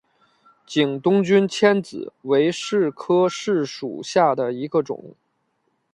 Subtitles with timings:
[0.65, 5.13] 景东君迁子为柿科柿属下的一个种。